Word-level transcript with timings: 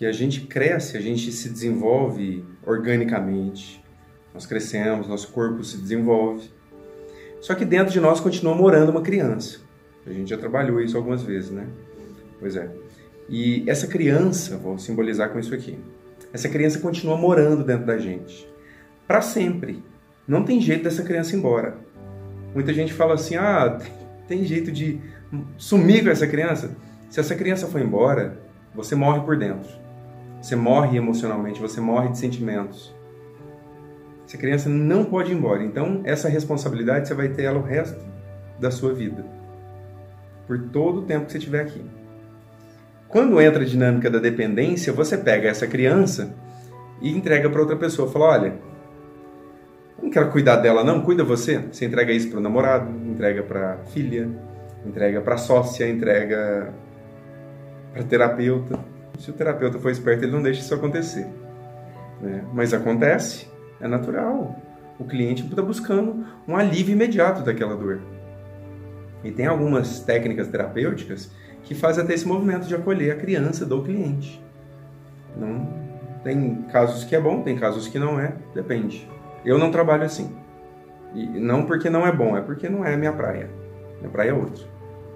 Porque 0.00 0.08
a 0.08 0.12
gente 0.12 0.40
cresce, 0.46 0.96
a 0.96 1.00
gente 1.02 1.30
se 1.30 1.50
desenvolve 1.50 2.42
organicamente. 2.64 3.84
Nós 4.32 4.46
crescemos, 4.46 5.06
nosso 5.06 5.28
corpo 5.28 5.62
se 5.62 5.76
desenvolve. 5.76 6.50
Só 7.38 7.54
que 7.54 7.66
dentro 7.66 7.92
de 7.92 8.00
nós 8.00 8.18
continua 8.18 8.54
morando 8.54 8.88
uma 8.88 9.02
criança. 9.02 9.58
A 10.06 10.10
gente 10.10 10.30
já 10.30 10.38
trabalhou 10.38 10.80
isso 10.80 10.96
algumas 10.96 11.22
vezes, 11.22 11.50
né? 11.50 11.66
Pois 12.38 12.56
é. 12.56 12.70
E 13.28 13.62
essa 13.68 13.86
criança, 13.86 14.56
vou 14.56 14.78
simbolizar 14.78 15.28
com 15.28 15.38
isso 15.38 15.54
aqui. 15.54 15.78
Essa 16.32 16.48
criança 16.48 16.78
continua 16.78 17.18
morando 17.18 17.62
dentro 17.62 17.84
da 17.84 17.98
gente. 17.98 18.48
Para 19.06 19.20
sempre. 19.20 19.84
Não 20.26 20.44
tem 20.44 20.62
jeito 20.62 20.84
dessa 20.84 21.02
criança 21.02 21.36
ir 21.36 21.40
embora. 21.40 21.76
Muita 22.54 22.72
gente 22.72 22.94
fala 22.94 23.16
assim: 23.16 23.36
ah, 23.36 23.78
tem 24.26 24.46
jeito 24.46 24.72
de 24.72 24.98
sumir 25.58 26.02
com 26.04 26.08
essa 26.08 26.26
criança. 26.26 26.74
Se 27.10 27.20
essa 27.20 27.34
criança 27.34 27.66
for 27.66 27.82
embora, 27.82 28.40
você 28.74 28.94
morre 28.94 29.20
por 29.20 29.36
dentro. 29.36 29.89
Você 30.40 30.56
morre 30.56 30.96
emocionalmente, 30.96 31.60
você 31.60 31.80
morre 31.80 32.08
de 32.08 32.18
sentimentos. 32.18 32.94
Essa 34.26 34.38
criança 34.38 34.68
não 34.68 35.04
pode 35.04 35.32
ir 35.32 35.34
embora. 35.34 35.62
Então, 35.62 36.00
essa 36.04 36.28
responsabilidade 36.28 37.08
você 37.08 37.14
vai 37.14 37.28
ter 37.28 37.42
ela 37.42 37.58
o 37.58 37.62
resto 37.62 38.00
da 38.58 38.70
sua 38.70 38.94
vida. 38.94 39.24
Por 40.46 40.68
todo 40.70 41.00
o 41.00 41.02
tempo 41.02 41.26
que 41.26 41.32
você 41.32 41.38
estiver 41.38 41.62
aqui. 41.62 41.84
Quando 43.08 43.40
entra 43.40 43.62
a 43.62 43.66
dinâmica 43.66 44.08
da 44.08 44.20
dependência, 44.20 44.92
você 44.92 45.18
pega 45.18 45.48
essa 45.48 45.66
criança 45.66 46.32
e 47.02 47.10
entrega 47.10 47.50
para 47.50 47.60
outra 47.60 47.76
pessoa. 47.76 48.10
Fala, 48.10 48.26
olha, 48.26 48.54
não 50.00 50.10
quero 50.10 50.30
cuidar 50.30 50.56
dela 50.56 50.84
não, 50.84 51.02
cuida 51.02 51.24
você. 51.24 51.58
Você 51.58 51.86
entrega 51.86 52.12
isso 52.12 52.30
para 52.30 52.38
o 52.38 52.42
namorado, 52.42 52.88
entrega 53.06 53.42
para 53.42 53.78
filha, 53.92 54.28
entrega 54.86 55.20
para 55.20 55.36
sócia, 55.36 55.88
entrega 55.88 56.72
para 57.92 58.04
terapeuta. 58.04 58.78
Se 59.20 59.30
o 59.30 59.34
terapeuta 59.34 59.78
for 59.78 59.90
esperto, 59.90 60.24
ele 60.24 60.32
não 60.32 60.42
deixa 60.42 60.60
isso 60.60 60.74
acontecer. 60.74 61.26
Né? 62.22 62.42
Mas 62.54 62.72
acontece, 62.72 63.46
é 63.78 63.86
natural. 63.86 64.56
O 64.98 65.04
cliente 65.04 65.46
está 65.46 65.60
buscando 65.60 66.24
um 66.48 66.56
alívio 66.56 66.94
imediato 66.94 67.42
daquela 67.42 67.76
dor. 67.76 68.00
E 69.22 69.30
tem 69.30 69.44
algumas 69.44 70.00
técnicas 70.00 70.48
terapêuticas 70.48 71.30
que 71.62 71.74
faz 71.74 71.98
até 71.98 72.14
esse 72.14 72.26
movimento 72.26 72.66
de 72.66 72.74
acolher 72.74 73.12
a 73.12 73.16
criança 73.16 73.66
do 73.66 73.82
cliente. 73.82 74.42
Não 75.36 75.68
tem 76.24 76.62
casos 76.72 77.04
que 77.04 77.14
é 77.14 77.20
bom, 77.20 77.42
tem 77.42 77.58
casos 77.58 77.88
que 77.88 77.98
não 77.98 78.18
é, 78.18 78.34
depende. 78.54 79.06
Eu 79.44 79.58
não 79.58 79.70
trabalho 79.70 80.04
assim. 80.04 80.34
E 81.14 81.26
não 81.26 81.66
porque 81.66 81.90
não 81.90 82.06
é 82.06 82.12
bom, 82.12 82.38
é 82.38 82.40
porque 82.40 82.70
não 82.70 82.86
é 82.86 82.96
minha 82.96 83.12
praia. 83.12 83.50
Minha 83.98 84.10
praia 84.10 84.30
é 84.30 84.34
outra. 84.34 84.64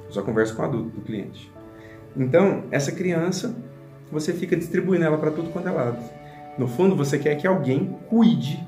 Eu 0.06 0.12
só 0.12 0.21
converso 0.21 0.55
com 0.55 0.61
o 0.61 0.65
adulto 0.67 0.91
do 0.91 1.00
cliente. 1.00 1.50
Então, 2.15 2.65
essa 2.71 2.93
criança, 2.93 3.56
você 4.10 4.33
fica 4.33 4.56
distribuindo 4.56 5.05
ela 5.05 5.19
para 5.19 5.30
tudo 5.30 5.50
quanto 5.50 5.69
é 5.69 5.72
lado. 5.72 5.98
No 6.58 6.69
fundo, 6.69 6.94
você 6.94 7.19
quer 7.19 7.34
que 7.36 7.47
alguém 7.47 7.98
cuide. 8.08 8.66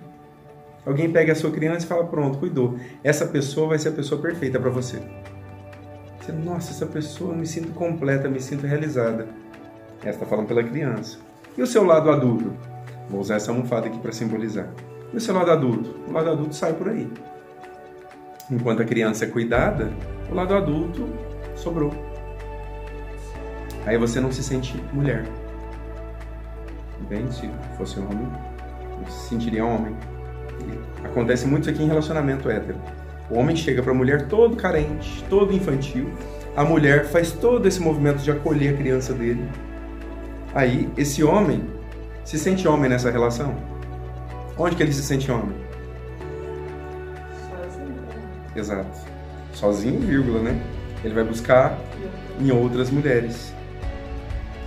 Alguém 0.85 1.11
pegue 1.11 1.31
a 1.31 1.35
sua 1.35 1.51
criança 1.51 1.85
e 1.85 1.89
fala: 1.89 2.05
"Pronto, 2.05 2.39
cuidou. 2.39 2.77
Essa 3.03 3.27
pessoa 3.27 3.69
vai 3.69 3.79
ser 3.79 3.91
a 3.91 3.93
pessoa 3.93 4.21
perfeita 4.21 4.59
para 4.59 4.71
você." 4.71 5.01
Você, 6.21 6.33
nossa, 6.33 6.73
essa 6.73 6.87
pessoa, 6.87 7.33
eu 7.33 7.39
me 7.39 7.47
sinto 7.47 7.73
completa, 7.73 8.29
me 8.29 8.41
sinto 8.41 8.67
realizada. 8.67 9.29
Ela 10.03 10.11
está 10.11 10.27
falando 10.27 10.49
pela 10.49 10.63
criança. 10.63 11.19
E 11.57 11.63
o 11.63 11.67
seu 11.67 11.85
lado 11.85 12.11
adulto? 12.11 12.53
Vou 13.09 13.21
usar 13.21 13.37
essa 13.37 13.53
almofada 13.53 13.87
aqui 13.87 13.99
para 13.99 14.13
simbolizar. 14.13 14.69
E 15.13 15.17
o 15.17 15.21
seu 15.21 15.35
lado 15.35 15.51
adulto? 15.51 15.95
O 16.09 16.13
lado 16.13 16.31
adulto 16.31 16.55
sai 16.55 16.73
por 16.73 16.89
aí. 16.89 17.09
Enquanto 18.51 18.83
a 18.83 18.85
criança 18.85 19.25
é 19.25 19.29
cuidada, 19.29 19.93
o 20.31 20.35
lado 20.35 20.55
adulto 20.55 21.09
sobrou. 21.55 21.93
Aí 23.87 23.97
você 23.97 24.21
não 24.21 24.33
se 24.33 24.43
sente 24.43 24.77
mulher. 24.93 25.25
Bem, 27.09 27.31
se 27.31 27.49
fosse 27.79 28.01
homem, 28.01 28.29
se 29.09 29.29
sentiria 29.29 29.65
homem. 29.65 29.97
E 30.61 31.07
acontece 31.07 31.47
muito 31.47 31.71
aqui 31.71 31.83
em 31.83 31.87
relacionamento 31.87 32.51
hétero. 32.51 32.79
O 33.31 33.39
homem 33.39 33.55
chega 33.55 33.83
para 33.83 33.93
a 33.93 33.95
mulher 33.95 34.27
todo 34.27 34.57
carente, 34.57 35.25
todo 35.31 35.53
infantil. 35.53 36.13
A 36.57 36.65
mulher 36.65 37.07
faz 37.07 37.31
todo 37.33 37.67
esse 37.69 37.81
movimento 37.81 38.19
de 38.19 38.31
acolher 38.31 38.75
a 38.75 38.77
criança 38.77 39.13
dele. 39.13 39.49
Aí, 40.55 40.91
esse 40.97 41.23
homem 41.23 41.65
se 42.25 42.39
sente 42.39 42.67
homem 42.67 42.91
nessa 42.91 43.11
relação? 43.11 43.55
Onde 44.59 44.75
que 44.75 44.83
ele 44.83 44.93
se 44.93 45.03
sente 45.03 45.31
homem? 45.31 45.55
Sozinho. 47.51 47.95
Exato. 48.57 48.99
Sozinho, 49.53 50.01
vírgula, 50.01 50.41
né? 50.41 50.61
Ele 51.05 51.15
vai 51.15 51.25
buscar 51.25 51.79
em 52.41 52.51
outras 52.51 52.91
mulheres. 52.91 53.55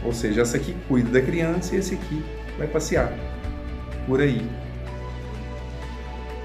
Ou 0.03 0.13
seja, 0.13 0.41
essa 0.41 0.57
aqui 0.57 0.75
cuida 0.87 1.09
da 1.09 1.21
criança 1.21 1.75
e 1.75 1.79
esse 1.79 1.95
aqui 1.95 2.23
vai 2.57 2.67
passear 2.67 3.13
por 4.05 4.21
aí. 4.21 4.45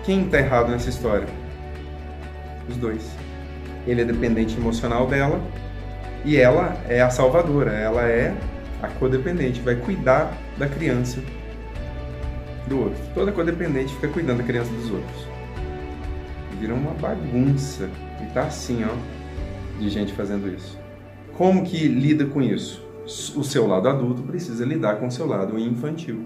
Quem 0.04 0.24
está 0.24 0.38
errado 0.38 0.70
nessa 0.70 0.90
história? 0.90 1.26
os 2.68 2.76
dois. 2.76 3.02
Ele 3.86 4.02
é 4.02 4.04
dependente 4.04 4.56
emocional 4.56 5.06
dela 5.06 5.40
e 6.24 6.36
ela 6.36 6.76
é 6.88 7.02
a 7.02 7.10
salvadora, 7.10 7.72
ela 7.72 8.02
é 8.02 8.34
a 8.82 8.88
codependente, 8.88 9.60
vai 9.60 9.76
cuidar 9.76 10.36
da 10.56 10.66
criança 10.68 11.20
do 12.66 12.80
outro. 12.80 13.00
Toda 13.14 13.32
codependente 13.32 13.94
fica 13.94 14.08
cuidando 14.08 14.38
da 14.38 14.44
criança 14.44 14.70
dos 14.72 14.90
outros. 14.90 15.28
Vira 16.58 16.74
uma 16.74 16.92
bagunça. 16.92 17.90
E 18.22 18.26
tá 18.32 18.44
assim, 18.44 18.84
ó, 18.84 19.78
de 19.78 19.90
gente 19.90 20.12
fazendo 20.14 20.48
isso. 20.48 20.78
Como 21.36 21.64
que 21.64 21.88
lida 21.88 22.24
com 22.26 22.40
isso? 22.40 22.82
O 23.04 23.44
seu 23.44 23.66
lado 23.66 23.88
adulto 23.88 24.22
precisa 24.22 24.64
lidar 24.64 24.96
com 24.96 25.08
o 25.08 25.10
seu 25.10 25.26
lado 25.26 25.58
infantil. 25.58 26.24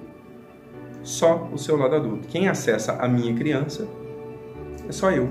Só 1.03 1.49
o 1.53 1.59
seu 1.59 1.77
lado 1.77 1.97
adulto. 1.97 2.28
Quem 2.28 2.49
acessa 2.49 2.93
a 2.93 3.09
minha 3.09 3.34
criança 3.34 3.89
é 4.88 4.93
só 4.93 5.11
eu. 5.11 5.28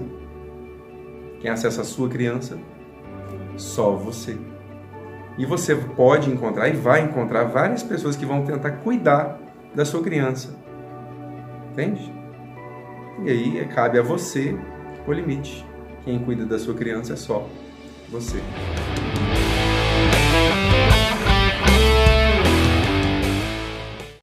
Quem 1.40 1.50
acessa 1.50 1.82
a 1.82 1.86
sua 1.86 2.10
criança? 2.10 2.58
Só 3.56 3.92
você. 3.92 4.38
E 5.38 5.46
você 5.46 5.76
pode 5.76 6.30
encontrar 6.30 6.68
e 6.68 6.74
vai 6.74 7.02
encontrar 7.02 7.46
várias 7.46 7.84
pessoas 7.84 8.16
que 8.16 8.26
vão 8.26 8.44
tentar 8.44 8.72
cuidar 8.72 9.40
da 9.74 9.86
sua 9.86 10.02
criança. 10.02 10.54
Entende? 11.72 12.12
E 13.24 13.30
aí 13.30 13.66
cabe 13.68 14.00
a 14.00 14.02
você 14.02 14.58
o 15.08 15.14
limite. 15.14 15.66
Quem 16.04 16.20
cuida 16.20 16.46
da 16.46 16.60
sua 16.60 16.74
criança 16.74 17.14
é 17.14 17.16
só 17.16 17.48
você. 18.10 18.42